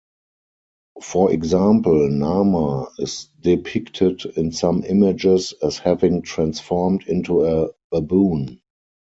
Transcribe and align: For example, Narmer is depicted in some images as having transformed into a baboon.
For 1.03 1.31
example, 1.31 2.09
Narmer 2.09 2.87
is 2.97 3.27
depicted 3.39 4.25
in 4.35 4.51
some 4.51 4.83
images 4.83 5.53
as 5.61 5.77
having 5.77 6.23
transformed 6.23 7.03
into 7.05 7.45
a 7.45 7.69
baboon. 7.91 8.59